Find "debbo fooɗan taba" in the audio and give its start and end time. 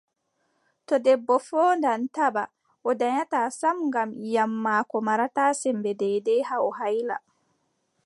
1.05-2.43